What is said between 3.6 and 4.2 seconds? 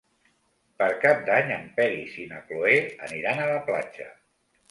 platja.